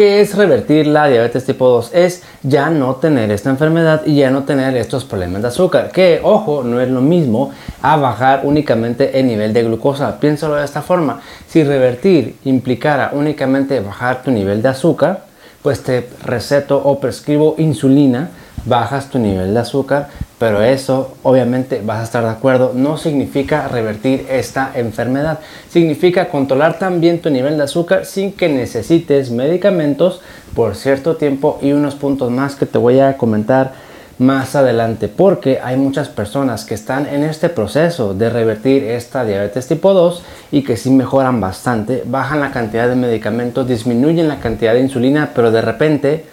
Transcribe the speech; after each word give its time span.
¿Qué 0.00 0.22
es 0.22 0.34
revertir 0.34 0.86
la 0.86 1.08
diabetes 1.08 1.44
tipo 1.44 1.68
2? 1.68 1.90
Es 1.92 2.22
ya 2.42 2.70
no 2.70 2.94
tener 2.94 3.30
esta 3.30 3.50
enfermedad 3.50 4.00
y 4.06 4.14
ya 4.14 4.30
no 4.30 4.44
tener 4.44 4.74
estos 4.78 5.04
problemas 5.04 5.42
de 5.42 5.48
azúcar. 5.48 5.90
Que, 5.92 6.22
ojo, 6.22 6.62
no 6.64 6.80
es 6.80 6.88
lo 6.88 7.02
mismo 7.02 7.50
a 7.82 7.96
bajar 7.96 8.40
únicamente 8.44 9.20
el 9.20 9.26
nivel 9.26 9.52
de 9.52 9.62
glucosa. 9.62 10.18
Piénsalo 10.18 10.54
de 10.54 10.64
esta 10.64 10.80
forma. 10.80 11.20
Si 11.46 11.62
revertir 11.64 12.36
implicara 12.46 13.10
únicamente 13.12 13.78
bajar 13.80 14.22
tu 14.22 14.30
nivel 14.30 14.62
de 14.62 14.70
azúcar, 14.70 15.24
pues 15.60 15.82
te 15.82 16.08
receto 16.24 16.80
o 16.82 16.98
prescribo 16.98 17.56
insulina, 17.58 18.30
bajas 18.64 19.10
tu 19.10 19.18
nivel 19.18 19.52
de 19.52 19.60
azúcar, 19.60 20.08
pero 20.40 20.62
eso 20.62 21.16
obviamente 21.22 21.82
vas 21.84 22.00
a 22.00 22.04
estar 22.04 22.24
de 22.24 22.30
acuerdo, 22.30 22.72
no 22.74 22.96
significa 22.96 23.68
revertir 23.68 24.26
esta 24.30 24.72
enfermedad. 24.74 25.40
Significa 25.68 26.30
controlar 26.30 26.78
también 26.78 27.20
tu 27.20 27.28
nivel 27.28 27.58
de 27.58 27.64
azúcar 27.64 28.06
sin 28.06 28.32
que 28.32 28.48
necesites 28.48 29.30
medicamentos 29.30 30.22
por 30.54 30.76
cierto 30.76 31.16
tiempo 31.16 31.58
y 31.60 31.72
unos 31.72 31.94
puntos 31.94 32.30
más 32.30 32.54
que 32.54 32.64
te 32.64 32.78
voy 32.78 33.00
a 33.00 33.18
comentar 33.18 33.74
más 34.16 34.56
adelante 34.56 35.08
porque 35.08 35.60
hay 35.62 35.76
muchas 35.76 36.08
personas 36.08 36.64
que 36.64 36.74
están 36.74 37.06
en 37.06 37.22
este 37.22 37.50
proceso 37.50 38.14
de 38.14 38.30
revertir 38.30 38.84
esta 38.84 39.26
diabetes 39.26 39.68
tipo 39.68 39.92
2 39.92 40.22
y 40.52 40.62
que 40.62 40.78
sí 40.78 40.88
mejoran 40.88 41.38
bastante, 41.42 42.02
bajan 42.06 42.40
la 42.40 42.50
cantidad 42.50 42.88
de 42.88 42.96
medicamentos, 42.96 43.68
disminuyen 43.68 44.28
la 44.28 44.40
cantidad 44.40 44.72
de 44.72 44.80
insulina, 44.80 45.32
pero 45.34 45.50
de 45.50 45.60
repente 45.60 46.24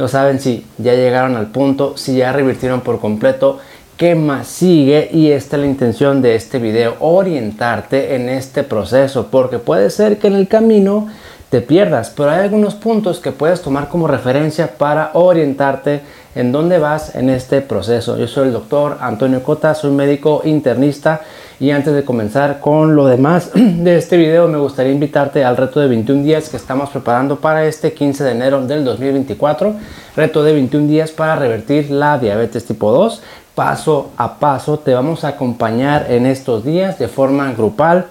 no 0.00 0.08
saben 0.08 0.40
si 0.40 0.64
ya 0.78 0.94
llegaron 0.94 1.36
al 1.36 1.48
punto, 1.48 1.94
si 1.98 2.16
ya 2.16 2.32
revirtieron 2.32 2.80
por 2.80 3.00
completo, 3.00 3.58
qué 3.98 4.14
más 4.14 4.46
sigue 4.46 5.10
y 5.12 5.30
esta 5.30 5.56
es 5.56 5.60
la 5.60 5.68
intención 5.68 6.22
de 6.22 6.36
este 6.36 6.58
video, 6.58 6.96
orientarte 7.00 8.14
en 8.14 8.30
este 8.30 8.62
proceso, 8.62 9.26
porque 9.30 9.58
puede 9.58 9.90
ser 9.90 10.16
que 10.16 10.28
en 10.28 10.36
el 10.36 10.48
camino 10.48 11.08
te 11.50 11.60
pierdas, 11.60 12.12
pero 12.16 12.30
hay 12.30 12.40
algunos 12.40 12.76
puntos 12.76 13.18
que 13.18 13.32
puedes 13.32 13.60
tomar 13.60 13.88
como 13.88 14.06
referencia 14.06 14.78
para 14.78 15.10
orientarte 15.14 16.00
en 16.36 16.52
dónde 16.52 16.78
vas 16.78 17.16
en 17.16 17.28
este 17.28 17.60
proceso. 17.60 18.16
Yo 18.16 18.28
soy 18.28 18.46
el 18.46 18.52
doctor 18.52 18.98
Antonio 19.00 19.42
Cota, 19.42 19.74
soy 19.74 19.90
médico 19.90 20.42
internista 20.44 21.22
y 21.58 21.72
antes 21.72 21.92
de 21.92 22.04
comenzar 22.04 22.60
con 22.60 22.94
lo 22.94 23.06
demás 23.06 23.50
de 23.54 23.98
este 23.98 24.16
video 24.16 24.46
me 24.46 24.58
gustaría 24.58 24.92
invitarte 24.92 25.44
al 25.44 25.56
reto 25.56 25.80
de 25.80 25.88
21 25.88 26.22
días 26.22 26.48
que 26.48 26.56
estamos 26.56 26.90
preparando 26.90 27.40
para 27.40 27.66
este 27.66 27.92
15 27.92 28.22
de 28.22 28.30
enero 28.30 28.64
del 28.64 28.84
2024. 28.84 29.74
Reto 30.14 30.44
de 30.44 30.52
21 30.52 30.86
días 30.86 31.10
para 31.10 31.34
revertir 31.34 31.90
la 31.90 32.16
diabetes 32.18 32.64
tipo 32.64 32.92
2. 32.92 33.22
Paso 33.56 34.10
a 34.16 34.38
paso 34.38 34.78
te 34.78 34.94
vamos 34.94 35.24
a 35.24 35.28
acompañar 35.28 36.06
en 36.10 36.26
estos 36.26 36.64
días 36.64 36.96
de 37.00 37.08
forma 37.08 37.52
grupal 37.52 38.06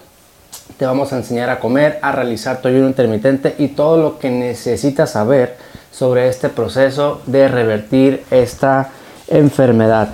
te 0.79 0.85
vamos 0.85 1.11
a 1.11 1.17
enseñar 1.17 1.49
a 1.49 1.59
comer, 1.59 1.99
a 2.01 2.13
realizar 2.13 2.61
tu 2.61 2.69
ayuno 2.69 2.87
intermitente 2.87 3.53
y 3.57 3.67
todo 3.67 3.97
lo 3.97 4.17
que 4.17 4.31
necesitas 4.31 5.11
saber 5.11 5.57
sobre 5.91 6.29
este 6.29 6.47
proceso 6.47 7.19
de 7.25 7.49
revertir 7.49 8.23
esta 8.31 8.89
enfermedad. 9.27 10.07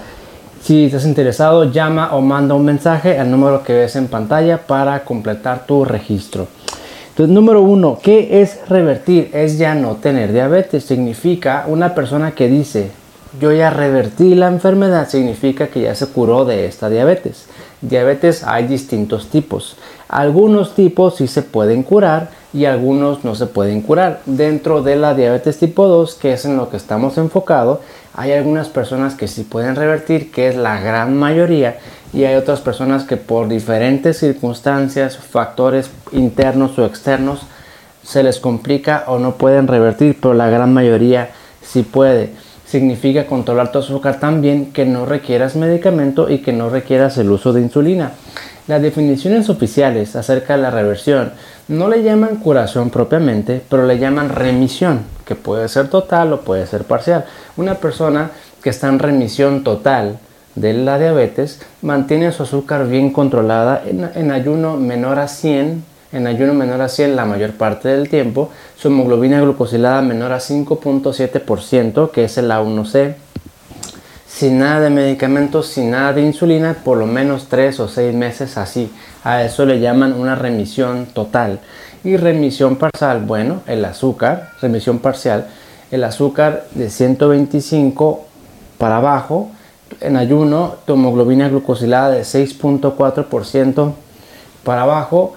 Si 0.64 0.86
estás 0.86 1.06
interesado, 1.06 1.66
llama 1.72 2.16
o 2.16 2.22
manda 2.22 2.56
un 2.56 2.66
mensaje 2.66 3.20
al 3.20 3.30
número 3.30 3.64
que 3.64 3.74
ves 3.74 3.96
en 3.96 4.08
pantalla 4.08 4.58
para 4.58 5.04
completar 5.04 5.68
tu 5.68 5.86
registro. 5.86 6.48
Entonces, 7.10 7.32
número 7.32 7.62
uno, 7.62 8.00
¿qué 8.02 8.42
es 8.42 8.68
revertir? 8.68 9.30
Es 9.34 9.60
ya 9.60 9.76
no 9.76 9.98
tener 9.98 10.34
diabetes. 10.34 10.84
Significa 10.84 11.66
una 11.68 11.94
persona 11.94 12.32
que 12.32 12.48
dice, 12.48 12.90
yo 13.40 13.52
ya 13.52 13.70
revertí 13.70 14.36
la 14.36 14.48
enfermedad, 14.48 15.10
significa 15.10 15.68
que 15.68 15.82
ya 15.82 15.96
se 15.96 16.08
curó 16.08 16.46
de 16.46 16.66
esta 16.66 16.90
diabetes. 16.90 17.46
Diabetes 17.82 18.44
hay 18.44 18.68
distintos 18.68 19.30
tipos. 19.30 19.78
Algunos 20.08 20.76
tipos 20.76 21.16
sí 21.16 21.28
se 21.28 21.42
pueden 21.42 21.84
curar 21.84 22.30
y 22.54 22.66
algunos 22.66 23.24
no 23.24 23.36
se 23.36 23.48
pueden 23.48 23.82
curar. 23.82 24.22
Dentro 24.26 24.82
de 24.82 24.96
la 24.96 25.14
diabetes 25.14 25.58
tipo 25.58 25.88
2, 25.88 26.16
que 26.16 26.34
es 26.34 26.46
en 26.46 26.58
lo 26.58 26.70
que 26.70 26.78
estamos 26.78 27.18
enfocados, 27.18 27.80
hay 28.14 28.32
algunas 28.32 28.70
personas 28.70 29.16
que 29.16 29.28
sí 29.28 29.44
pueden 29.44 29.76
revertir, 29.76 30.32
que 30.32 30.48
es 30.48 30.56
la 30.56 30.80
gran 30.80 31.18
mayoría, 31.18 31.78
y 32.14 32.24
hay 32.24 32.36
otras 32.36 32.62
personas 32.62 33.04
que 33.04 33.18
por 33.18 33.50
diferentes 33.50 34.20
circunstancias, 34.20 35.18
factores 35.18 35.90
internos 36.14 36.80
o 36.80 36.86
externos, 36.86 37.42
se 38.04 38.24
les 38.24 38.40
complica 38.40 39.04
o 39.08 39.20
no 39.20 39.36
pueden 39.36 39.68
revertir, 39.68 40.18
pero 40.22 40.34
la 40.34 40.50
gran 40.50 40.74
mayoría 40.74 41.32
sí 41.62 41.84
puede. 41.84 42.30
Significa 42.76 43.26
controlar 43.26 43.72
tu 43.72 43.80
azúcar 43.80 44.20
también 44.20 44.74
que 44.74 44.84
no 44.84 45.06
requieras 45.06 45.56
medicamento 45.56 46.30
y 46.30 46.40
que 46.40 46.52
no 46.52 46.70
requieras 46.70 47.18
el 47.18 47.32
uso 47.32 47.54
de 47.54 47.62
insulina. 47.62 48.12
Las 48.68 48.82
definiciones 48.82 49.50
oficiales 49.50 50.18
acerca 50.18 50.58
de 50.58 50.64
la 50.64 50.72
reversión 50.72 51.32
no 51.70 51.88
le 51.88 52.04
llaman 52.04 52.36
curación 52.36 52.90
propiamente, 52.90 53.62
pero 53.70 53.86
le 53.86 53.98
llaman 53.98 54.28
remisión, 54.28 55.04
que 55.24 55.36
puede 55.36 55.70
ser 55.70 55.88
total 55.88 56.34
o 56.34 56.42
puede 56.42 56.68
ser 56.68 56.84
parcial. 56.84 57.24
Una 57.56 57.76
persona 57.76 58.32
que 58.62 58.72
está 58.72 58.90
en 58.90 59.00
remisión 59.00 59.64
total 59.64 60.20
de 60.56 60.74
la 60.74 61.00
diabetes 61.00 61.62
mantiene 61.82 62.34
su 62.34 62.44
azúcar 62.44 62.90
bien 62.90 63.10
controlada 63.10 63.84
en, 63.86 64.32
ayuno 64.32 64.76
menor 64.76 65.18
a 65.20 65.30
100, 65.30 65.82
en 66.12 66.28
ayuno 66.28 66.54
menor 66.54 66.82
a 66.82 66.90
100 66.90 67.16
la 67.16 67.26
mayor 67.26 67.52
parte 67.52 67.90
del 67.90 68.10
tiempo, 68.10 68.50
su 68.76 68.88
hemoglobina 68.88 69.42
glucosilada 69.42 70.02
menor 70.02 70.32
a 70.32 70.40
5.7%, 70.40 72.12
que 72.12 72.26
es 72.26 72.38
el 72.38 72.52
A1C, 72.52 73.16
sin 74.28 74.60
nada 74.60 74.82
de 74.82 74.90
medicamentos, 74.90 75.68
sin 75.68 75.92
nada 75.92 76.12
de 76.14 76.22
insulina, 76.22 76.76
por 76.84 76.98
lo 76.98 77.08
menos 77.08 77.48
3 77.48 77.80
o 77.80 77.88
6 77.88 78.14
meses 78.14 78.58
así. 78.58 78.92
A 79.24 79.44
eso 79.44 79.66
le 79.66 79.80
llaman 79.80 80.14
una 80.14 80.36
remisión 80.36 81.06
total. 81.06 81.60
Y 82.04 82.18
remisión 82.18 82.76
parcial, 82.76 83.24
bueno, 83.26 83.62
el 83.66 83.84
azúcar, 83.86 84.52
remisión 84.62 85.00
parcial, 85.00 85.48
el 85.90 86.04
azúcar 86.04 86.66
de 86.76 86.90
125 86.90 88.26
para 88.78 88.98
abajo, 88.98 89.52
en 90.02 90.18
ayuno, 90.18 90.76
tu 90.86 90.94
hemoglobina 90.94 91.48
glucosilada 91.48 92.10
de 92.10 92.22
6.4% 92.22 93.94
para 94.64 94.82
abajo, 94.82 95.34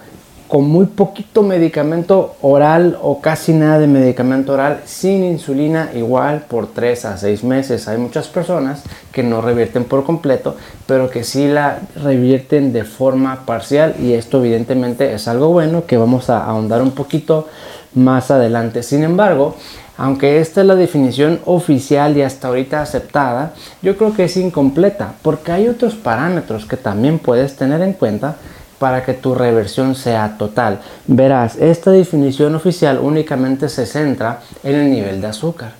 con 0.48 0.64
muy 0.64 0.86
poquito 0.86 1.42
medicamento 1.42 2.36
oral 2.40 2.98
o 3.02 3.20
casi 3.20 3.52
nada 3.52 3.78
de 3.78 3.86
medicamento 3.86 4.54
oral 4.54 4.80
sin 4.86 5.22
insulina 5.22 5.90
igual 5.94 6.46
por 6.48 6.68
3 6.68 7.04
a 7.04 7.18
6 7.18 7.44
meses. 7.44 7.86
Hay 7.86 7.98
muchas 7.98 8.28
personas 8.28 8.82
que 9.12 9.22
no 9.22 9.42
revierten 9.42 9.84
por 9.84 10.04
completo, 10.04 10.56
pero 10.86 11.10
que 11.10 11.22
sí 11.22 11.46
la 11.48 11.80
revierten 12.02 12.72
de 12.72 12.84
forma 12.84 13.44
parcial 13.44 13.94
y 14.00 14.14
esto 14.14 14.38
evidentemente 14.38 15.12
es 15.12 15.28
algo 15.28 15.50
bueno 15.50 15.84
que 15.84 15.98
vamos 15.98 16.30
a 16.30 16.44
ahondar 16.44 16.80
un 16.80 16.92
poquito 16.92 17.46
más 17.94 18.30
adelante. 18.30 18.82
Sin 18.82 19.02
embargo, 19.02 19.54
aunque 19.98 20.40
esta 20.40 20.62
es 20.62 20.66
la 20.66 20.76
definición 20.76 21.40
oficial 21.44 22.16
y 22.16 22.22
hasta 22.22 22.48
ahorita 22.48 22.80
aceptada, 22.80 23.52
yo 23.82 23.98
creo 23.98 24.14
que 24.14 24.24
es 24.24 24.36
incompleta 24.36 25.14
porque 25.22 25.52
hay 25.52 25.68
otros 25.68 25.94
parámetros 25.94 26.64
que 26.64 26.76
también 26.76 27.18
puedes 27.18 27.56
tener 27.56 27.82
en 27.82 27.92
cuenta 27.92 28.36
para 28.78 29.04
que 29.04 29.14
tu 29.14 29.34
reversión 29.34 29.94
sea 29.94 30.36
total. 30.38 30.80
Verás, 31.06 31.56
esta 31.56 31.90
definición 31.90 32.54
oficial 32.54 32.98
únicamente 33.02 33.68
se 33.68 33.86
centra 33.86 34.40
en 34.62 34.74
el 34.76 34.90
nivel 34.90 35.20
de 35.20 35.26
azúcar. 35.26 35.72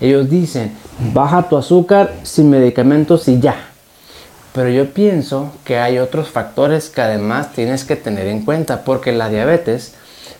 Ellos 0.00 0.28
dicen, 0.28 0.72
baja 1.12 1.48
tu 1.48 1.56
azúcar 1.56 2.12
sin 2.22 2.50
medicamentos 2.50 3.28
y 3.28 3.40
ya. 3.40 3.56
Pero 4.52 4.68
yo 4.68 4.90
pienso 4.90 5.52
que 5.64 5.78
hay 5.78 5.98
otros 5.98 6.28
factores 6.28 6.88
que 6.88 7.02
además 7.02 7.52
tienes 7.52 7.84
que 7.84 7.96
tener 7.96 8.28
en 8.28 8.44
cuenta, 8.44 8.84
porque 8.84 9.12
la 9.12 9.28
diabetes 9.28 9.94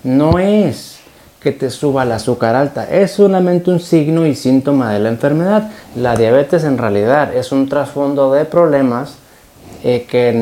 no 0.04 0.38
es 0.38 0.98
que 1.40 1.52
te 1.52 1.68
suba 1.68 2.04
el 2.04 2.12
azúcar 2.12 2.54
alta, 2.54 2.88
es 2.90 3.12
solamente 3.12 3.70
un 3.70 3.80
signo 3.80 4.26
y 4.26 4.34
síntoma 4.34 4.92
de 4.92 5.00
la 5.00 5.10
enfermedad. 5.10 5.70
La 5.94 6.16
diabetes 6.16 6.64
en 6.64 6.78
realidad 6.78 7.34
es 7.34 7.52
un 7.52 7.68
trasfondo 7.68 8.32
de 8.32 8.44
problemas 8.46 9.16
eh, 9.86 10.06
que 10.08 10.32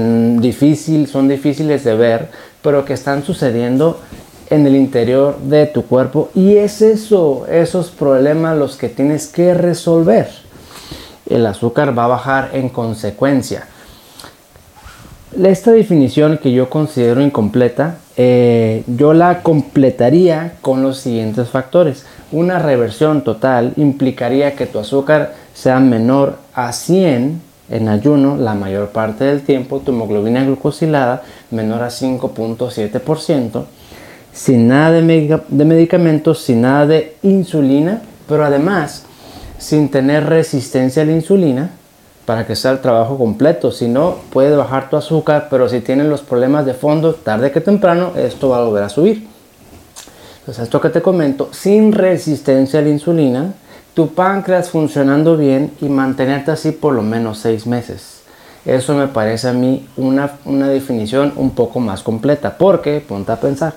difícil, 0.40 1.08
son 1.08 1.26
difíciles 1.26 1.82
de 1.82 1.96
ver, 1.96 2.28
pero 2.62 2.84
que 2.84 2.92
están 2.92 3.24
sucediendo 3.24 3.98
en 4.50 4.64
el 4.68 4.76
interior 4.76 5.36
de 5.40 5.66
tu 5.66 5.84
cuerpo 5.84 6.30
y 6.32 6.58
es 6.58 6.80
eso, 6.80 7.44
esos 7.50 7.90
problemas 7.90 8.56
los 8.56 8.76
que 8.76 8.88
tienes 8.88 9.26
que 9.26 9.52
resolver. 9.52 10.28
El 11.28 11.44
azúcar 11.44 11.98
va 11.98 12.04
a 12.04 12.08
bajar 12.08 12.50
en 12.52 12.68
consecuencia. 12.68 13.66
Esta 15.42 15.72
definición 15.72 16.38
que 16.38 16.52
yo 16.52 16.70
considero 16.70 17.20
incompleta, 17.20 17.96
eh, 18.16 18.84
yo 18.86 19.12
la 19.12 19.42
completaría 19.42 20.52
con 20.60 20.84
los 20.84 20.98
siguientes 20.98 21.48
factores. 21.48 22.06
Una 22.30 22.60
reversión 22.60 23.24
total 23.24 23.72
implicaría 23.76 24.54
que 24.54 24.66
tu 24.66 24.78
azúcar 24.78 25.34
sea 25.52 25.80
menor 25.80 26.36
a 26.54 26.72
100 26.72 27.50
en 27.72 27.88
ayuno 27.88 28.36
la 28.36 28.54
mayor 28.54 28.90
parte 28.90 29.24
del 29.24 29.42
tiempo, 29.42 29.80
tu 29.80 29.92
hemoglobina 29.92 30.44
glucosilada 30.44 31.22
menor 31.50 31.82
a 31.82 31.88
5.7%, 31.88 33.64
sin 34.32 34.68
nada 34.68 34.90
de, 34.90 35.64
medicamentos, 35.64 36.42
sin 36.42 36.60
nada 36.60 36.86
de 36.86 37.16
insulina, 37.22 38.02
pero 38.28 38.44
además 38.44 39.04
sin 39.58 39.90
tener 39.90 40.26
resistencia 40.26 41.02
a 41.02 41.06
la 41.06 41.12
insulina 41.12 41.70
para 42.26 42.46
que 42.46 42.56
sea 42.56 42.72
el 42.72 42.80
trabajo 42.80 43.16
completo. 43.16 43.70
Si 43.70 43.88
no, 43.88 44.16
puede 44.30 44.54
bajar 44.54 44.90
tu 44.90 44.96
azúcar, 44.96 45.48
pero 45.50 45.68
si 45.68 45.80
tienen 45.80 46.10
los 46.10 46.20
problemas 46.20 46.66
de 46.66 46.74
fondo, 46.74 47.14
tarde 47.14 47.52
que 47.52 47.60
temprano, 47.60 48.12
esto 48.16 48.50
va 48.50 48.58
a 48.58 48.64
volver 48.64 48.82
a 48.84 48.88
subir. 48.88 49.28
Entonces, 50.40 50.64
esto 50.64 50.80
que 50.80 50.90
te 50.90 51.00
comento, 51.00 51.48
sin 51.52 51.92
resistencia 51.92 52.80
a 52.80 52.82
la 52.82 52.88
insulina, 52.88 53.54
tu 53.94 54.14
páncreas 54.14 54.70
funcionando 54.70 55.36
bien 55.36 55.72
y 55.80 55.88
mantenerte 55.88 56.50
así 56.50 56.72
por 56.72 56.94
lo 56.94 57.02
menos 57.02 57.38
seis 57.38 57.66
meses. 57.66 58.22
Eso 58.64 58.94
me 58.94 59.08
parece 59.08 59.48
a 59.48 59.52
mí 59.52 59.88
una, 59.96 60.32
una 60.44 60.68
definición 60.68 61.32
un 61.36 61.50
poco 61.50 61.80
más 61.80 62.02
completa, 62.02 62.56
porque, 62.56 63.04
ponte 63.06 63.32
a 63.32 63.40
pensar, 63.40 63.74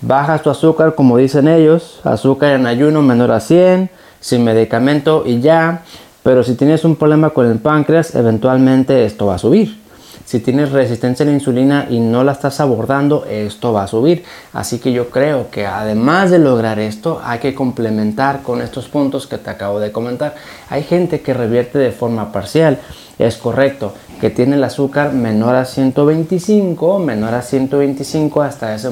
bajas 0.00 0.42
tu 0.42 0.50
azúcar 0.50 0.94
como 0.94 1.16
dicen 1.16 1.48
ellos, 1.48 2.00
azúcar 2.04 2.52
en 2.52 2.66
ayuno 2.66 3.02
menor 3.02 3.32
a 3.32 3.40
100, 3.40 3.90
sin 4.20 4.44
medicamento 4.44 5.24
y 5.26 5.40
ya, 5.40 5.82
pero 6.22 6.42
si 6.42 6.54
tienes 6.54 6.84
un 6.84 6.96
problema 6.96 7.30
con 7.30 7.50
el 7.50 7.58
páncreas, 7.58 8.14
eventualmente 8.14 9.04
esto 9.04 9.26
va 9.26 9.36
a 9.36 9.38
subir. 9.38 9.87
Si 10.28 10.40
tienes 10.40 10.72
resistencia 10.72 11.24
a 11.24 11.26
la 11.26 11.32
insulina 11.32 11.86
y 11.88 12.00
no 12.00 12.22
la 12.22 12.32
estás 12.32 12.60
abordando, 12.60 13.24
esto 13.24 13.72
va 13.72 13.84
a 13.84 13.86
subir. 13.86 14.24
Así 14.52 14.78
que 14.78 14.92
yo 14.92 15.08
creo 15.08 15.50
que 15.50 15.64
además 15.64 16.30
de 16.30 16.38
lograr 16.38 16.78
esto, 16.78 17.18
hay 17.24 17.38
que 17.38 17.54
complementar 17.54 18.42
con 18.42 18.60
estos 18.60 18.88
puntos 18.88 19.26
que 19.26 19.38
te 19.38 19.48
acabo 19.48 19.80
de 19.80 19.90
comentar. 19.90 20.34
Hay 20.68 20.82
gente 20.82 21.22
que 21.22 21.32
revierte 21.32 21.78
de 21.78 21.92
forma 21.92 22.30
parcial. 22.30 22.78
Es 23.18 23.38
correcto, 23.38 23.94
que 24.20 24.28
tiene 24.28 24.56
el 24.56 24.64
azúcar 24.64 25.14
menor 25.14 25.54
a 25.54 25.64
125, 25.64 26.98
menor 26.98 27.32
a 27.32 27.40
125 27.40 28.42
hasta 28.42 28.74
ese 28.74 28.90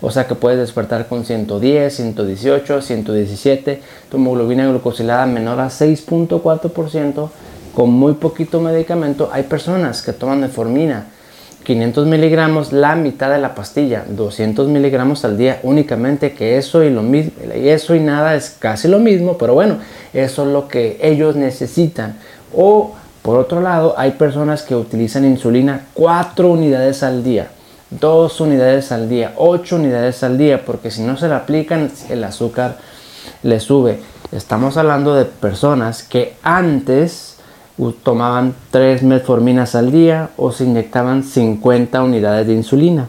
o 0.00 0.10
sea 0.10 0.26
que 0.26 0.34
puedes 0.34 0.58
despertar 0.58 1.08
con 1.08 1.26
110, 1.26 1.94
118, 1.94 2.80
117, 2.80 3.82
tu 4.10 4.16
hemoglobina 4.16 4.66
glucosilada 4.66 5.26
menor 5.26 5.60
a 5.60 5.66
6.4%, 5.66 7.28
con 7.74 7.90
muy 7.90 8.14
poquito 8.14 8.60
medicamento. 8.60 9.30
Hay 9.32 9.44
personas 9.44 10.02
que 10.02 10.12
toman 10.12 10.40
metformina, 10.40 11.06
500 11.64 12.06
miligramos, 12.06 12.72
la 12.72 12.96
mitad 12.96 13.30
de 13.30 13.38
la 13.38 13.54
pastilla, 13.54 14.04
200 14.08 14.68
miligramos 14.68 15.24
al 15.24 15.36
día 15.36 15.60
únicamente, 15.62 16.32
que 16.32 16.56
eso 16.56 16.82
y 16.82 16.90
lo 16.90 17.02
mismo, 17.02 17.32
eso 17.54 17.94
y 17.94 18.00
nada 18.00 18.34
es 18.34 18.50
casi 18.58 18.88
lo 18.88 18.98
mismo, 18.98 19.36
pero 19.36 19.54
bueno, 19.54 19.78
eso 20.12 20.42
es 20.46 20.48
lo 20.48 20.68
que 20.68 20.98
ellos 21.02 21.36
necesitan. 21.36 22.16
O 22.54 22.94
por 23.22 23.38
otro 23.38 23.60
lado, 23.60 23.94
hay 23.98 24.12
personas 24.12 24.62
que 24.62 24.74
utilizan 24.74 25.24
insulina 25.24 25.86
4 25.94 26.48
unidades 26.48 27.02
al 27.02 27.22
día 27.22 27.50
dos 27.90 28.40
unidades 28.40 28.92
al 28.92 29.08
día, 29.08 29.34
ocho 29.36 29.76
unidades 29.76 30.22
al 30.22 30.38
día, 30.38 30.64
porque 30.64 30.90
si 30.90 31.02
no 31.02 31.16
se 31.16 31.28
le 31.28 31.34
aplican 31.34 31.90
el 32.08 32.24
azúcar 32.24 32.78
le 33.42 33.58
sube. 33.60 34.00
Estamos 34.32 34.76
hablando 34.76 35.14
de 35.14 35.24
personas 35.24 36.04
que 36.04 36.36
antes 36.42 37.36
tomaban 38.02 38.54
3 38.70 39.02
metforminas 39.02 39.74
al 39.74 39.90
día 39.90 40.30
o 40.36 40.52
se 40.52 40.64
inyectaban 40.64 41.24
50 41.24 42.02
unidades 42.02 42.46
de 42.46 42.54
insulina 42.54 43.08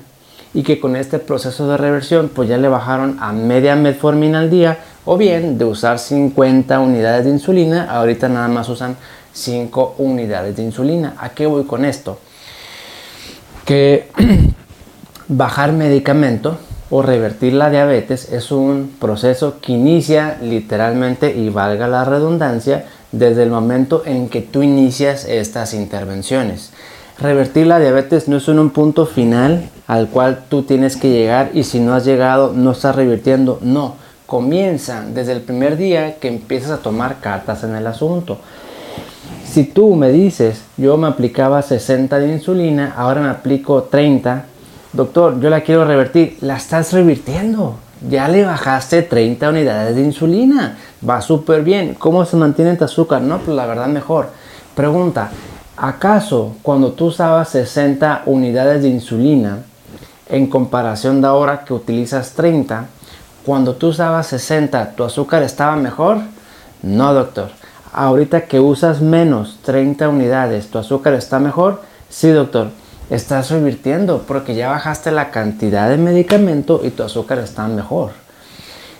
y 0.53 0.63
que 0.63 0.79
con 0.79 0.95
este 0.95 1.19
proceso 1.19 1.67
de 1.67 1.77
reversión 1.77 2.29
pues 2.33 2.49
ya 2.49 2.57
le 2.57 2.67
bajaron 2.67 3.17
a 3.19 3.31
media 3.33 3.75
metformina 3.75 4.39
al 4.39 4.49
día 4.49 4.79
o 5.05 5.17
bien 5.17 5.57
de 5.57 5.65
usar 5.65 5.99
50 5.99 6.79
unidades 6.79 7.25
de 7.25 7.31
insulina 7.31 7.91
ahorita 7.91 8.29
nada 8.29 8.47
más 8.47 8.69
usan 8.69 8.95
5 9.33 9.95
unidades 9.99 10.55
de 10.55 10.63
insulina. 10.63 11.15
¿A 11.17 11.29
qué 11.29 11.45
voy 11.45 11.63
con 11.63 11.85
esto? 11.85 12.19
Que 13.65 14.09
bajar 15.27 15.71
medicamento 15.71 16.57
o 16.91 17.01
revertir 17.01 17.53
la 17.53 17.69
diabetes 17.69 18.31
es 18.31 18.51
un 18.51 18.91
proceso 18.99 19.55
que 19.61 19.71
inicia 19.71 20.37
literalmente 20.41 21.33
y 21.35 21.49
valga 21.49 21.87
la 21.87 22.03
redundancia 22.03 22.85
desde 23.13 23.43
el 23.43 23.49
momento 23.49 24.03
en 24.05 24.29
que 24.29 24.41
tú 24.41 24.61
inicias 24.61 25.25
estas 25.25 25.73
intervenciones. 25.73 26.71
Revertir 27.17 27.65
la 27.67 27.79
diabetes 27.79 28.27
no 28.27 28.37
es 28.37 28.47
un 28.47 28.69
punto 28.71 29.05
final 29.05 29.69
al 29.87 30.09
cual 30.09 30.43
tú 30.49 30.63
tienes 30.63 30.97
que 30.97 31.09
llegar 31.09 31.51
y 31.53 31.63
si 31.63 31.79
no 31.79 31.93
has 31.93 32.03
llegado 32.03 32.51
no 32.53 32.71
estás 32.71 32.95
revirtiendo, 32.95 33.59
no, 33.61 33.95
comienza 34.25 35.05
desde 35.05 35.31
el 35.31 35.41
primer 35.41 35.77
día 35.77 36.15
que 36.15 36.27
empiezas 36.27 36.71
a 36.71 36.77
tomar 36.77 37.19
cartas 37.21 37.63
en 37.63 37.75
el 37.75 37.87
asunto. 37.87 38.37
Si 39.45 39.65
tú 39.65 39.95
me 39.95 40.09
dices, 40.11 40.63
yo 40.77 40.97
me 40.97 41.07
aplicaba 41.07 41.61
60 41.61 42.19
de 42.19 42.31
insulina, 42.31 42.93
ahora 42.97 43.21
me 43.21 43.29
aplico 43.29 43.83
30, 43.83 44.45
doctor, 44.93 45.39
yo 45.39 45.49
la 45.49 45.61
quiero 45.61 45.85
revertir, 45.85 46.37
la 46.41 46.57
estás 46.57 46.93
revirtiendo. 46.93 47.75
Ya 48.07 48.27
le 48.27 48.43
bajaste 48.43 49.03
30 49.03 49.49
unidades 49.49 49.95
de 49.95 50.01
insulina. 50.01 50.77
Va 51.07 51.21
súper 51.21 51.63
bien. 51.63 51.93
¿Cómo 51.93 52.25
se 52.25 52.35
mantiene 52.35 52.75
tu 52.75 52.83
azúcar? 52.83 53.21
No, 53.21 53.37
pues 53.37 53.55
la 53.55 53.67
verdad 53.67 53.87
mejor. 53.87 54.29
Pregunta, 54.75 55.29
¿acaso 55.77 56.55
cuando 56.63 56.93
tú 56.93 57.07
usabas 57.07 57.49
60 57.49 58.23
unidades 58.25 58.81
de 58.81 58.89
insulina 58.89 59.59
en 60.29 60.47
comparación 60.47 61.21
de 61.21 61.27
ahora 61.27 61.63
que 61.63 61.73
utilizas 61.73 62.31
30, 62.31 62.87
cuando 63.45 63.75
tú 63.75 63.89
usabas 63.89 64.27
60, 64.27 64.95
tu 64.95 65.03
azúcar 65.03 65.43
estaba 65.43 65.75
mejor? 65.75 66.17
No, 66.81 67.13
doctor. 67.13 67.49
Ahorita 67.93 68.45
que 68.45 68.59
usas 68.59 69.01
menos 69.01 69.59
30 69.63 70.09
unidades, 70.09 70.69
¿tu 70.69 70.79
azúcar 70.79 71.13
está 71.13 71.37
mejor? 71.39 71.81
Sí, 72.09 72.29
doctor 72.29 72.80
estás 73.11 73.51
revirtiendo 73.51 74.23
porque 74.25 74.55
ya 74.55 74.69
bajaste 74.69 75.11
la 75.11 75.31
cantidad 75.31 75.89
de 75.89 75.97
medicamento 75.97 76.79
y 76.83 76.91
tu 76.91 77.03
azúcar 77.03 77.39
está 77.39 77.67
mejor. 77.67 78.11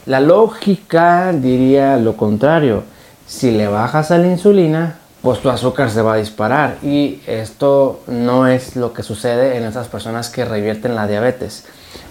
La 0.06 0.20
lógica 0.20 1.32
diría 1.32 1.96
lo 1.96 2.18
contrario. 2.18 2.84
Si 3.26 3.52
le 3.52 3.68
bajas 3.68 4.12
a 4.12 4.18
la 4.18 4.28
insulina, 4.28 4.98
pues 5.22 5.40
tu 5.40 5.50
azúcar 5.50 5.90
se 5.90 6.02
va 6.02 6.14
a 6.14 6.18
disparar. 6.18 6.78
Y 6.84 7.22
esto 7.26 8.02
no 8.08 8.48
es 8.48 8.76
lo 8.76 8.92
que 8.92 9.02
sucede 9.02 9.58
en 9.58 9.64
esas 9.64 9.88
personas 9.88 10.30
que 10.30 10.44
revierten 10.44 10.96
la 10.96 11.08
diabetes. 11.08 11.66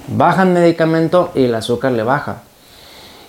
Bajan 0.08 0.54
medicamento 0.54 1.30
y 1.34 1.44
el 1.44 1.54
azúcar 1.54 1.92
le 1.92 2.02
baja. 2.02 2.42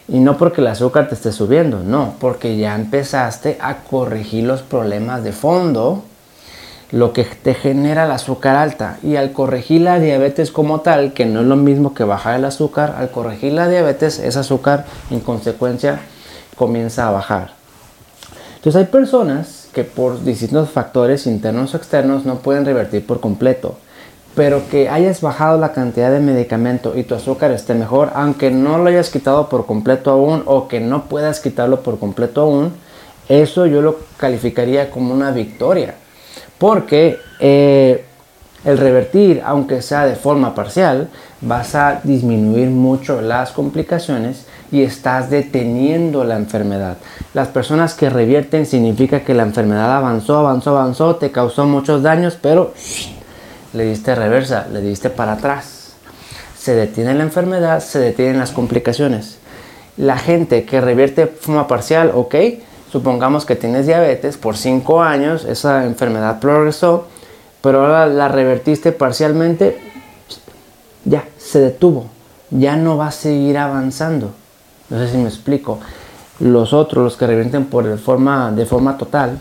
Y 0.07 0.19
no 0.19 0.37
porque 0.37 0.61
el 0.61 0.67
azúcar 0.67 1.09
te 1.09 1.15
esté 1.15 1.31
subiendo, 1.31 1.79
no, 1.79 2.15
porque 2.19 2.57
ya 2.57 2.75
empezaste 2.75 3.57
a 3.61 3.77
corregir 3.77 4.45
los 4.45 4.61
problemas 4.61 5.23
de 5.23 5.31
fondo 5.31 6.03
lo 6.91 7.13
que 7.13 7.23
te 7.23 7.53
genera 7.53 8.05
el 8.05 8.11
azúcar 8.11 8.55
alta. 8.55 8.97
Y 9.03 9.15
al 9.15 9.31
corregir 9.31 9.81
la 9.81 9.99
diabetes 9.99 10.51
como 10.51 10.81
tal, 10.81 11.13
que 11.13 11.25
no 11.25 11.41
es 11.41 11.47
lo 11.47 11.55
mismo 11.55 11.93
que 11.93 12.03
bajar 12.03 12.35
el 12.35 12.45
azúcar, 12.45 12.95
al 12.97 13.11
corregir 13.11 13.53
la 13.53 13.67
diabetes, 13.67 14.19
ese 14.19 14.39
azúcar 14.39 14.85
en 15.09 15.21
consecuencia 15.21 16.01
comienza 16.55 17.07
a 17.07 17.11
bajar. 17.11 17.53
Entonces 18.55 18.79
hay 18.79 18.87
personas 18.87 19.69
que 19.73 19.83
por 19.83 20.23
distintos 20.23 20.69
factores 20.69 21.25
internos 21.25 21.73
o 21.73 21.77
externos 21.77 22.25
no 22.25 22.39
pueden 22.39 22.65
revertir 22.65 23.05
por 23.05 23.19
completo. 23.19 23.77
Pero 24.35 24.69
que 24.69 24.87
hayas 24.87 25.21
bajado 25.21 25.57
la 25.57 25.73
cantidad 25.73 26.11
de 26.11 26.19
medicamento 26.19 26.95
y 26.95 27.03
tu 27.03 27.15
azúcar 27.15 27.51
esté 27.51 27.73
mejor, 27.73 28.11
aunque 28.15 28.49
no 28.49 28.77
lo 28.77 28.89
hayas 28.89 29.09
quitado 29.09 29.49
por 29.49 29.65
completo 29.65 30.11
aún 30.11 30.43
o 30.45 30.67
que 30.67 30.79
no 30.79 31.05
puedas 31.05 31.39
quitarlo 31.39 31.81
por 31.81 31.99
completo 31.99 32.41
aún, 32.41 32.73
eso 33.27 33.65
yo 33.65 33.81
lo 33.81 33.97
calificaría 34.17 34.89
como 34.89 35.13
una 35.13 35.31
victoria 35.31 35.95
porque 36.61 37.19
eh, 37.39 38.05
el 38.63 38.77
revertir, 38.77 39.41
aunque 39.43 39.81
sea 39.81 40.05
de 40.05 40.15
forma 40.15 40.53
parcial, 40.53 41.09
vas 41.41 41.73
a 41.73 42.01
disminuir 42.03 42.69
mucho 42.69 43.19
las 43.19 43.49
complicaciones 43.49 44.45
y 44.71 44.83
estás 44.83 45.31
deteniendo 45.31 46.23
la 46.23 46.35
enfermedad. 46.35 46.97
Las 47.33 47.47
personas 47.47 47.95
que 47.95 48.11
revierten 48.11 48.67
significa 48.67 49.21
que 49.21 49.33
la 49.33 49.41
enfermedad 49.41 49.97
avanzó, 49.97 50.37
avanzó, 50.37 50.77
avanzó, 50.77 51.15
te 51.15 51.31
causó 51.31 51.65
muchos 51.65 52.03
daños, 52.03 52.37
pero 52.39 52.75
le 53.73 53.85
diste 53.85 54.13
reversa, 54.13 54.67
le 54.71 54.81
diste 54.81 55.09
para 55.09 55.33
atrás. 55.33 55.93
Se 56.55 56.75
detiene 56.75 57.15
la 57.15 57.23
enfermedad, 57.23 57.79
se 57.79 57.97
detienen 57.97 58.37
las 58.37 58.51
complicaciones. 58.51 59.39
La 59.97 60.19
gente 60.19 60.63
que 60.65 60.79
revierte 60.79 61.21
de 61.21 61.27
forma 61.27 61.67
parcial, 61.67 62.11
ok, 62.13 62.35
Supongamos 62.91 63.45
que 63.45 63.55
tienes 63.55 63.87
diabetes 63.87 64.35
por 64.35 64.57
5 64.57 65.01
años, 65.01 65.45
esa 65.45 65.85
enfermedad 65.85 66.39
progresó, 66.39 67.07
pero 67.61 67.85
ahora 67.85 68.05
la 68.07 68.27
revertiste 68.27 68.91
parcialmente, 68.91 69.79
ya, 71.05 71.23
se 71.37 71.59
detuvo, 71.59 72.07
ya 72.49 72.75
no 72.75 72.97
va 72.97 73.07
a 73.07 73.11
seguir 73.11 73.57
avanzando. 73.57 74.31
No 74.89 74.97
sé 74.97 75.09
si 75.09 75.17
me 75.17 75.29
explico. 75.29 75.79
Los 76.39 76.73
otros, 76.73 77.03
los 77.03 77.17
que 77.17 77.27
revierten 77.27 77.65
por 77.65 77.97
forma, 77.97 78.51
de 78.51 78.65
forma 78.65 78.97
total, 78.97 79.39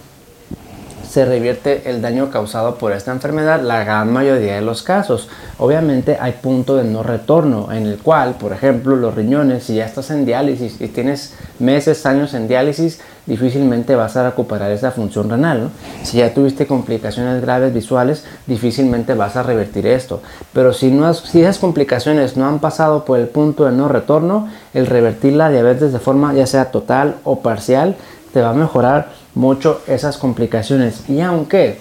se 1.11 1.25
revierte 1.25 1.91
el 1.91 2.01
daño 2.01 2.31
causado 2.31 2.77
por 2.77 2.93
esta 2.93 3.11
enfermedad 3.11 3.61
la 3.63 3.83
gran 3.83 4.13
mayoría 4.13 4.55
de 4.55 4.61
los 4.61 4.85
casos. 4.85 5.29
Obviamente 5.59 6.17
hay 6.21 6.33
punto 6.41 6.77
de 6.77 6.85
no 6.85 7.03
retorno 7.03 7.73
en 7.73 7.87
el 7.87 7.99
cual, 7.99 8.35
por 8.35 8.53
ejemplo, 8.53 8.95
los 8.95 9.17
riñones, 9.17 9.65
si 9.65 9.75
ya 9.75 9.87
estás 9.87 10.13
en 10.13 10.25
diálisis 10.25 10.81
y 10.81 10.87
tienes 10.87 11.35
meses, 11.59 12.07
años 12.07 12.33
en 12.35 12.47
diálisis, 12.47 13.01
difícilmente 13.31 13.95
vas 13.95 14.17
a 14.17 14.29
recuperar 14.29 14.73
esa 14.73 14.91
función 14.91 15.31
renal. 15.31 15.71
Si 16.03 16.19
ya 16.19 16.35
tuviste 16.35 16.67
complicaciones 16.67 17.41
graves 17.41 17.73
visuales, 17.73 18.25
difícilmente 18.47 19.15
vas 19.15 19.37
a 19.37 19.45
revertir 19.45 19.87
esto. 19.87 20.21
Pero 20.53 20.73
si, 20.73 20.91
no 20.91 21.15
si 21.15 21.41
esas 21.41 21.59
complicaciones 21.59 22.37
no 22.37 22.49
han 22.49 22.59
pasado 22.59 23.05
por 23.05 23.21
el 23.21 23.29
punto 23.29 23.67
de 23.67 23.73
no 23.73 23.89
retorno, 23.89 24.49
el 24.75 24.87
revertir 24.87 25.35
la 25.35 25.49
diabetes 25.49 25.93
de 25.93 26.01
forma 26.01 26.35
ya 26.35 26.47
sea 26.47 26.73
total 26.73 27.17
o 27.23 27.39
parcial 27.41 27.95
te 28.33 28.43
va 28.43 28.51
a 28.51 28.55
mejorar 28.55 29.13
mucho 29.37 29.81
esas 29.87 30.19
complicaciones. 30.19 31.09
Y 31.09 31.21
aunque 31.21 31.79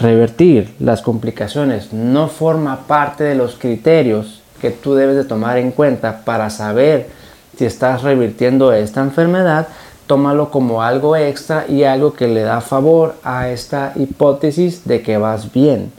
revertir 0.00 0.74
las 0.80 1.02
complicaciones 1.02 1.92
no 1.92 2.26
forma 2.26 2.88
parte 2.88 3.22
de 3.22 3.36
los 3.36 3.54
criterios 3.54 4.42
que 4.60 4.70
tú 4.70 4.94
debes 4.94 5.14
de 5.14 5.24
tomar 5.24 5.56
en 5.58 5.70
cuenta 5.70 6.24
para 6.24 6.50
saber 6.50 7.20
Si 7.56 7.66
estás 7.66 8.02
revirtiendo 8.02 8.72
esta 8.72 9.02
enfermedad, 9.02 9.68
tómalo 10.10 10.50
como 10.50 10.82
algo 10.82 11.14
extra 11.14 11.66
y 11.68 11.84
algo 11.84 12.14
que 12.14 12.26
le 12.26 12.40
da 12.40 12.60
favor 12.60 13.14
a 13.22 13.48
esta 13.48 13.92
hipótesis 13.94 14.84
de 14.84 15.02
que 15.02 15.18
vas 15.18 15.52
bien. 15.52 15.92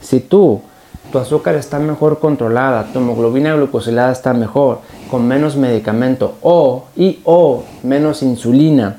Si 0.00 0.18
tú, 0.18 0.62
tu 1.12 1.18
azúcar 1.18 1.54
está 1.54 1.78
mejor 1.78 2.18
controlada, 2.18 2.88
tu 2.92 2.98
hemoglobina 2.98 3.54
glucosilada 3.54 4.10
está 4.10 4.34
mejor, 4.34 4.80
con 5.08 5.28
menos 5.28 5.54
medicamento 5.54 6.34
o 6.42 6.86
y 6.96 7.20
o 7.22 7.62
menos 7.84 8.24
insulina, 8.24 8.96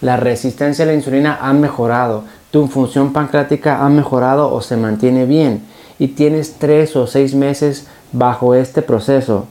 la 0.00 0.16
resistencia 0.16 0.84
a 0.84 0.86
la 0.86 0.94
insulina 0.94 1.40
ha 1.42 1.52
mejorado, 1.52 2.22
tu 2.52 2.68
función 2.68 3.12
pancreática 3.12 3.84
ha 3.84 3.88
mejorado 3.88 4.54
o 4.54 4.60
se 4.60 4.76
mantiene 4.76 5.26
bien 5.26 5.66
y 5.98 6.06
tienes 6.06 6.60
tres 6.60 6.94
o 6.94 7.08
seis 7.08 7.34
meses 7.34 7.88
bajo 8.12 8.54
este 8.54 8.82
proceso 8.82 9.48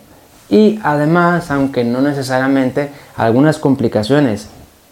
y 0.50 0.80
además, 0.84 1.50
aunque 1.52 1.84
no 1.84 2.02
necesariamente, 2.02 2.92
algunas 3.16 3.58
complicaciones 3.58 4.48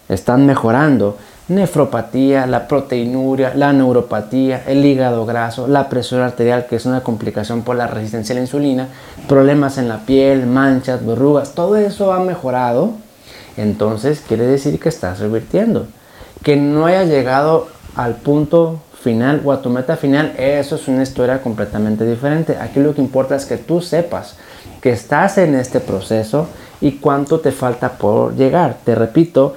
están 0.10 0.46
mejorando. 0.46 1.18
Nefropatía, 1.50 2.48
la 2.48 2.68
proteinuria, 2.68 3.54
la 3.54 3.74
neuropatía, 3.74 4.64
el 4.66 4.84
hígado 4.86 5.26
graso, 5.26 5.68
la 5.68 5.90
presión 5.90 6.22
arterial, 6.22 6.68
que 6.68 6.78
es 6.78 6.86
una 6.86 7.02
complicación 7.02 7.64
por 7.64 7.76
la 7.76 7.88
resistencia 7.88 8.34
a 8.34 8.38
la 8.38 8.42
insulina, 8.42 8.88
problemas 9.28 9.78
en 9.78 9.90
la 9.90 10.06
piel, 10.06 10.48
manchas, 10.48 11.06
verrugas, 11.06 11.54
todo 11.54 11.76
eso 11.76 12.14
ha 12.14 12.20
mejorado. 12.20 12.92
Entonces 13.58 14.24
quiere 14.26 14.46
decir 14.48 14.80
que 14.80 14.90
estás 14.90 15.20
revirtiendo. 15.20 15.88
Que 16.44 16.56
no 16.56 16.86
haya 16.86 17.04
llegado 17.04 17.68
al 17.96 18.16
punto 18.16 18.80
final 19.04 19.42
o 19.44 19.52
a 19.52 19.62
tu 19.62 19.70
meta 19.70 19.98
final, 19.98 20.34
eso 20.38 20.76
es 20.76 20.88
una 20.88 21.04
historia 21.04 21.42
completamente 21.42 22.06
diferente. 22.06 22.58
Aquí 22.60 22.80
lo 22.80 22.96
que 22.96 23.02
importa 23.02 23.36
es 23.36 23.46
que 23.46 23.58
tú 23.58 23.82
sepas 23.82 24.38
que 24.84 24.92
estás 24.92 25.38
en 25.38 25.56
este 25.56 25.80
proceso 25.80 26.50
y 26.82 26.98
cuánto 26.98 27.40
te 27.40 27.54
falta 27.54 27.94
por 27.94 28.36
llegar. 28.36 28.80
Te 28.84 28.96
repito, 28.96 29.56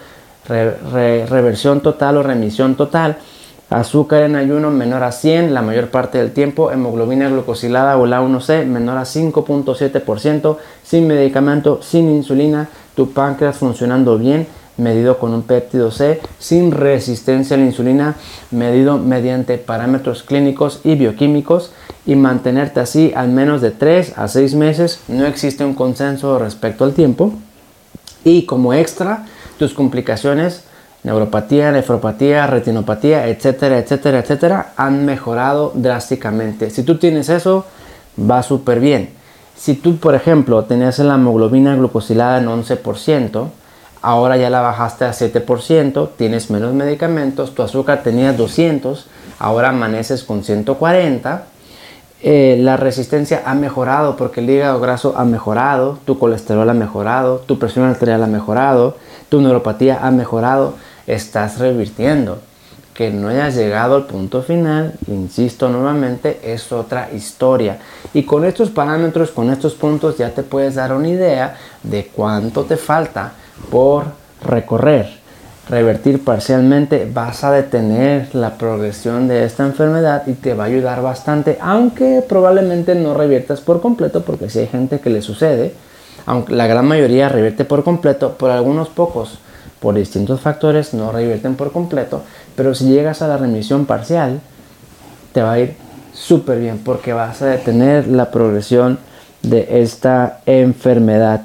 reversión 0.48 1.80
total 1.80 2.18
o 2.18 2.22
remisión 2.22 2.76
total. 2.76 3.16
Azúcar 3.68 4.22
en 4.22 4.36
ayuno 4.36 4.70
menor 4.70 5.02
a 5.02 5.10
100 5.10 5.52
la 5.52 5.62
mayor 5.62 5.88
parte 5.88 6.18
del 6.18 6.30
tiempo. 6.30 6.70
Hemoglobina 6.70 7.28
glucosilada 7.28 7.98
o 7.98 8.06
la 8.06 8.22
1C 8.22 8.66
menor 8.66 8.98
a 8.98 9.02
5.7%. 9.02 10.58
Sin 10.84 11.08
medicamento, 11.08 11.80
sin 11.82 12.08
insulina. 12.08 12.68
Tu 12.94 13.12
páncreas 13.12 13.56
funcionando 13.56 14.18
bien 14.18 14.46
medido 14.76 15.18
con 15.18 15.32
un 15.32 15.42
péptido 15.42 15.90
C 15.90 16.20
sin 16.38 16.70
resistencia 16.70 17.56
a 17.56 17.58
la 17.58 17.64
insulina, 17.64 18.14
medido 18.50 18.98
mediante 18.98 19.58
parámetros 19.58 20.22
clínicos 20.22 20.80
y 20.84 20.94
bioquímicos 20.94 21.72
y 22.06 22.14
mantenerte 22.14 22.80
así 22.80 23.12
al 23.14 23.28
menos 23.28 23.60
de 23.60 23.72
3 23.72 24.14
a 24.16 24.28
6 24.28 24.54
meses. 24.54 25.00
No 25.08 25.26
existe 25.26 25.64
un 25.64 25.74
consenso 25.74 26.38
respecto 26.38 26.84
al 26.84 26.94
tiempo. 26.94 27.32
Y 28.24 28.46
como 28.46 28.72
extra, 28.72 29.26
tus 29.58 29.74
complicaciones, 29.74 30.64
neuropatía, 31.02 31.72
nefropatía, 31.72 32.46
retinopatía, 32.46 33.28
etcétera, 33.28 33.78
etcétera, 33.78 34.20
etcétera, 34.20 34.72
han 34.76 35.04
mejorado 35.04 35.72
drásticamente. 35.74 36.70
Si 36.70 36.82
tú 36.82 36.98
tienes 36.98 37.28
eso, 37.28 37.66
va 38.18 38.42
súper 38.42 38.80
bien. 38.80 39.10
Si 39.56 39.74
tú, 39.74 39.96
por 39.96 40.14
ejemplo, 40.14 40.64
tenías 40.64 40.98
la 40.98 41.14
hemoglobina 41.14 41.74
glucosilada 41.76 42.38
en 42.38 42.46
11%, 42.46 43.48
ahora 44.02 44.36
ya 44.36 44.50
la 44.50 44.60
bajaste 44.60 45.04
a 45.04 45.12
7%, 45.12 46.10
tienes 46.16 46.50
menos 46.50 46.74
medicamentos, 46.74 47.54
tu 47.54 47.62
azúcar 47.62 48.02
tenía 48.02 48.32
200, 48.32 49.06
ahora 49.38 49.70
amaneces 49.70 50.24
con 50.24 50.44
140, 50.44 51.46
eh, 52.22 52.56
la 52.60 52.76
resistencia 52.76 53.42
ha 53.44 53.54
mejorado 53.54 54.16
porque 54.16 54.40
el 54.40 54.48
hígado 54.48 54.80
graso 54.80 55.14
ha 55.16 55.24
mejorado, 55.24 55.98
tu 56.06 56.18
colesterol 56.18 56.68
ha 56.68 56.74
mejorado, 56.74 57.38
tu 57.38 57.58
presión 57.58 57.84
arterial 57.86 58.22
ha 58.22 58.26
mejorado, 58.26 58.96
tu 59.28 59.40
neuropatía 59.40 60.00
ha 60.02 60.10
mejorado, 60.10 60.74
estás 61.06 61.58
revirtiendo. 61.58 62.38
Que 62.94 63.10
no 63.10 63.28
hayas 63.28 63.54
llegado 63.54 63.96
al 63.96 64.06
punto 64.06 64.42
final, 64.42 64.94
insisto 65.06 65.68
nuevamente, 65.68 66.40
es 66.42 66.72
otra 66.72 67.10
historia. 67.12 67.78
Y 68.14 68.22
con 68.22 68.46
estos 68.46 68.70
parámetros, 68.70 69.30
con 69.30 69.50
estos 69.50 69.74
puntos, 69.74 70.16
ya 70.16 70.30
te 70.30 70.42
puedes 70.42 70.76
dar 70.76 70.94
una 70.94 71.08
idea 71.08 71.56
de 71.82 72.06
cuánto 72.06 72.64
te 72.64 72.78
falta 72.78 73.32
por 73.70 74.04
recorrer. 74.42 75.25
Revertir 75.68 76.22
parcialmente 76.22 77.10
vas 77.12 77.42
a 77.42 77.50
detener 77.50 78.32
la 78.36 78.56
progresión 78.56 79.26
de 79.26 79.44
esta 79.44 79.66
enfermedad 79.66 80.22
y 80.28 80.34
te 80.34 80.54
va 80.54 80.64
a 80.64 80.66
ayudar 80.68 81.02
bastante, 81.02 81.58
aunque 81.60 82.22
probablemente 82.28 82.94
no 82.94 83.14
reviertas 83.14 83.60
por 83.60 83.80
completo, 83.80 84.22
porque 84.22 84.48
si 84.48 84.60
hay 84.60 84.68
gente 84.68 85.00
que 85.00 85.10
le 85.10 85.22
sucede, 85.22 85.74
aunque 86.24 86.54
la 86.54 86.68
gran 86.68 86.86
mayoría 86.86 87.28
revierte 87.28 87.64
por 87.64 87.82
completo, 87.82 88.38
por 88.38 88.52
algunos 88.52 88.88
pocos, 88.90 89.40
por 89.80 89.96
distintos 89.96 90.40
factores, 90.40 90.94
no 90.94 91.10
revierten 91.10 91.56
por 91.56 91.72
completo, 91.72 92.22
pero 92.54 92.72
si 92.72 92.84
llegas 92.84 93.20
a 93.20 93.26
la 93.26 93.36
remisión 93.36 93.86
parcial, 93.86 94.40
te 95.32 95.42
va 95.42 95.54
a 95.54 95.58
ir 95.58 95.74
súper 96.12 96.60
bien 96.60 96.78
porque 96.78 97.12
vas 97.12 97.42
a 97.42 97.46
detener 97.46 98.06
la 98.06 98.30
progresión 98.30 99.00
de 99.42 99.82
esta 99.82 100.38
enfermedad. 100.46 101.42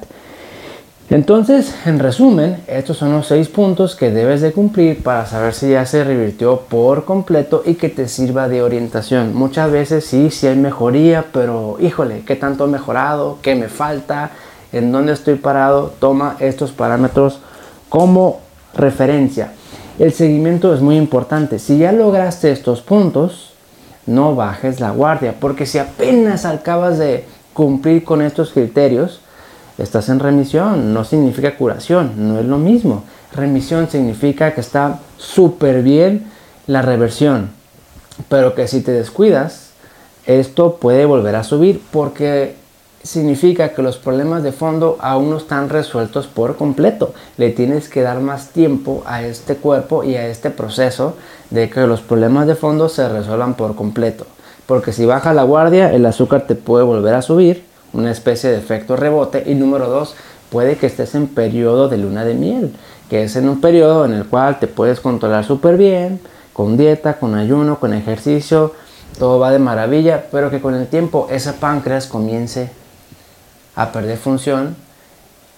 Entonces, 1.12 1.76
en 1.86 2.00
resumen, 2.00 2.64
estos 2.68 2.96
son 2.96 3.12
los 3.12 3.28
seis 3.28 3.50
puntos 3.50 3.98
que 3.98 4.12
debes 4.12 4.40
de 4.40 4.54
cumplir 4.54 5.04
para 5.04 5.26
saber 5.26 5.54
si 5.54 5.72
ya 5.72 5.86
se 5.86 6.06
revirtió 6.06 6.62
por 6.62 7.04
completo 7.04 7.64
y 7.66 7.74
que 7.74 7.90
te 7.90 8.08
sirva 8.08 8.48
de 8.48 8.62
orientación. 8.62 9.36
Muchas 9.36 9.70
veces 9.70 10.06
sí, 10.06 10.32
sí 10.32 10.48
hay 10.48 10.56
mejoría, 10.56 11.26
pero 11.34 11.76
híjole, 11.82 12.24
¿qué 12.26 12.38
tanto 12.38 12.64
he 12.64 12.70
mejorado? 12.70 13.40
¿Qué 13.42 13.56
me 13.56 13.68
falta? 13.68 14.32
¿En 14.72 14.94
dónde 14.94 15.12
estoy 15.12 15.36
parado? 15.36 15.94
Toma 16.00 16.38
estos 16.40 16.72
parámetros 16.72 17.40
como 17.90 18.40
referencia. 18.74 19.52
El 20.00 20.14
seguimiento 20.14 20.74
es 20.74 20.80
muy 20.80 20.96
importante. 20.96 21.60
Si 21.60 21.78
ya 21.78 21.92
lograste 21.92 22.54
estos 22.54 22.80
puntos, 22.80 23.52
no 24.06 24.34
bajes 24.34 24.80
la 24.80 24.92
guardia, 24.92 25.36
porque 25.38 25.66
si 25.66 25.78
apenas 25.78 26.46
acabas 26.46 26.98
de 26.98 27.26
cumplir 27.52 28.06
con 28.06 28.22
estos 28.22 28.52
criterios, 28.52 29.20
estás 29.82 30.10
en 30.10 30.20
remisión, 30.20 30.94
no 30.94 31.04
significa 31.04 31.58
curación, 31.58 32.14
no 32.18 32.40
es 32.40 32.46
lo 32.46 32.58
mismo. 32.58 33.04
Remisión 33.34 33.90
significa 33.90 34.54
que 34.54 34.62
está 34.62 35.00
súper 35.18 35.84
bien 35.84 36.26
la 36.68 36.82
reversión, 36.82 37.50
pero 38.30 38.56
que 38.56 38.68
si 38.68 38.82
te 38.82 38.92
descuidas, 38.92 39.72
esto 40.26 40.76
puede 40.76 41.06
volver 41.06 41.36
a 41.36 41.44
subir 41.44 41.82
porque 41.92 42.56
significa 43.04 43.70
que 43.70 43.82
los 43.82 43.98
problemas 43.98 44.44
de 44.44 44.52
fondo 44.52 44.98
aún 45.00 45.32
no 45.32 45.38
están 45.38 45.70
resueltos 45.70 46.28
por 46.28 46.56
completo. 46.56 47.14
Le 47.38 47.50
tienes 47.50 47.90
que 47.90 48.02
dar 48.02 48.20
más 48.20 48.50
tiempo 48.50 49.02
a 49.06 49.24
este 49.24 49.56
cuerpo 49.56 50.04
y 50.04 50.16
a 50.16 50.28
este 50.28 50.52
proceso 50.52 51.16
de 51.50 51.70
que 51.70 51.88
los 51.88 52.02
problemas 52.02 52.48
de 52.48 52.56
fondo 52.56 52.90
se 52.90 53.10
resuelvan 53.10 53.56
por 53.56 53.76
completo. 53.76 54.28
Porque 54.68 54.94
si 54.94 55.06
baja 55.06 55.34
la 55.34 55.44
guardia, 55.44 55.92
el 55.92 56.06
azúcar 56.06 56.46
te 56.46 56.56
puede 56.56 56.84
volver 56.84 57.16
a 57.16 57.22
subir 57.22 57.71
una 57.94 58.12
especie 58.12 58.50
de 58.50 58.58
efecto 58.58 58.96
rebote. 58.96 59.44
Y 59.46 59.56
número 59.56 59.88
dos, 59.88 60.16
puede 60.50 60.78
que 60.78 60.88
estés 60.88 61.16
en 61.16 61.28
periodo 61.28 61.90
de 61.90 61.98
luna 61.98 62.26
de 62.26 62.34
miel, 62.34 62.74
que 63.10 63.24
es 63.24 63.36
en 63.36 63.50
un 63.50 63.62
periodo 63.62 64.06
en 64.06 64.14
el 64.14 64.26
cual 64.26 64.60
te 64.60 64.68
puedes 64.68 65.00
controlar 65.00 65.46
súper 65.46 65.78
bien, 65.78 66.20
con 66.54 66.78
dieta, 66.78 67.18
con 67.18 67.36
ayuno, 67.36 67.80
con 67.80 67.94
ejercicio, 67.94 68.74
todo 69.18 69.40
va 69.40 69.52
de 69.52 69.60
maravilla, 69.60 70.26
pero 70.32 70.50
que 70.50 70.62
con 70.62 70.76
el 70.76 70.88
tiempo 70.88 71.28
ese 71.30 71.54
páncreas 71.54 72.08
comience 72.08 72.72
a 73.76 73.92
perder 73.92 74.18
función. 74.18 74.76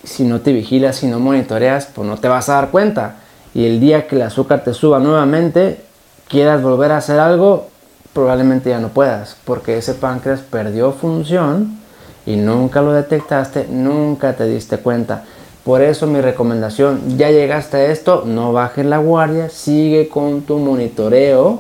Si 0.04 0.24
no 0.24 0.42
te 0.42 0.54
vigilas, 0.54 0.98
si 0.98 1.08
no 1.08 1.20
monitoreas, 1.20 1.88
pues 1.88 2.08
no 2.08 2.18
te 2.18 2.28
vas 2.28 2.50
a 2.50 2.56
dar 2.56 2.72
cuenta. 2.72 3.18
Y 3.54 3.66
el 3.66 3.80
día 3.80 4.08
que 4.08 4.16
el 4.16 4.24
azúcar 4.24 4.64
te 4.64 4.74
suba 4.74 5.00
nuevamente, 5.00 5.84
quieras 6.28 6.62
volver 6.62 6.92
a 6.92 6.98
hacer 6.98 7.20
algo, 7.20 7.68
probablemente 8.14 8.70
ya 8.70 8.80
no 8.80 8.90
puedas, 8.90 9.38
porque 9.46 9.78
ese 9.78 9.94
páncreas 9.94 10.42
perdió 10.42 10.92
función 10.92 11.83
y 12.26 12.36
nunca 12.36 12.82
lo 12.82 12.94
detectaste, 12.94 13.68
nunca 13.70 14.34
te 14.34 14.46
diste 14.46 14.78
cuenta. 14.78 15.24
Por 15.64 15.82
eso 15.82 16.08
mi 16.08 16.20
recomendación, 16.20 17.18
ya 17.18 17.32
llegaste 17.32 17.78
a 17.78 17.86
esto, 17.86 18.24
no 18.26 18.52
bajes 18.52 18.86
la 18.86 18.98
guardia, 18.98 19.50
sigue 19.50 20.10
con 20.10 20.42
tu 20.42 20.58
monitoreo 20.58 21.60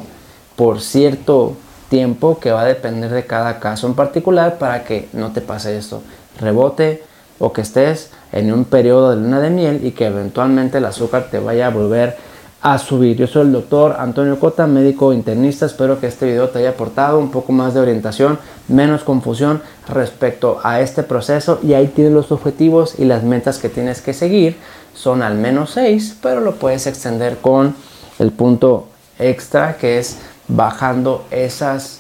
por 0.56 0.82
cierto 0.82 1.54
tiempo 1.90 2.40
que 2.40 2.52
va 2.52 2.62
a 2.62 2.66
depender 2.66 3.12
de 3.12 3.26
cada 3.26 3.60
caso 3.60 3.88
en 3.88 3.94
particular 3.94 4.58
para 4.58 4.84
que 4.84 5.08
no 5.14 5.32
te 5.32 5.42
pase 5.42 5.78
esto. 5.78 6.02
Rebote 6.40 7.04
o 7.40 7.54
que 7.54 7.62
estés 7.62 8.10
en 8.32 8.52
un 8.52 8.66
periodo 8.66 9.12
de 9.12 9.18
luna 9.18 9.40
de 9.40 9.50
miel 9.50 9.86
y 9.86 9.92
que 9.92 10.08
eventualmente 10.08 10.80
el 10.80 10.86
azúcar 10.86 11.28
te 11.30 11.40
vaya 11.40 11.68
a 11.68 11.70
volver 11.70 12.18
a 12.64 12.78
subir. 12.78 13.18
Yo 13.18 13.28
soy 13.28 13.42
el 13.42 13.52
doctor 13.52 13.98
Antonio 14.00 14.40
Cota, 14.40 14.66
médico 14.68 15.12
internista. 15.12 15.66
Espero 15.66 16.00
que 16.00 16.08
este 16.08 16.26
video 16.26 16.48
te 16.48 16.60
haya 16.60 16.70
aportado 16.70 17.20
un 17.20 17.30
poco 17.30 17.52
más 17.52 17.74
de 17.74 17.82
orientación, 17.82 18.40
menos 18.70 19.04
confusión 19.04 19.62
respecto 19.90 20.62
a 20.64 20.80
este 20.80 21.04
proceso. 21.04 21.60
Y 21.62 21.74
ahí 21.74 21.88
tienes 21.88 22.14
los 22.14 22.32
objetivos 22.32 22.96
y 22.98 23.04
las 23.04 23.24
metas 23.24 23.60
que 23.60 23.68
tienes 23.68 24.02
que 24.02 24.14
seguir. 24.14 24.56
Son 24.96 25.22
al 25.22 25.36
menos 25.36 25.72
seis, 25.72 26.18
pero 26.22 26.40
lo 26.40 26.56
puedes 26.56 26.88
extender 26.88 27.38
con 27.40 27.76
el 28.18 28.32
punto 28.32 28.88
extra 29.20 29.76
que 29.76 30.00
es 30.00 30.20
bajando 30.48 31.26
esas 31.32 32.00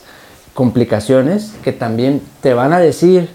complicaciones 0.53 1.53
que 1.61 1.73
también 1.73 2.21
te 2.41 2.53
van 2.53 2.71
a 2.71 2.79
decir 2.79 3.29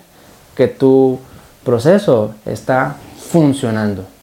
que 0.56 0.66
tu 0.66 1.18
proceso 1.62 2.34
está 2.46 2.96
funcionando. 3.30 4.06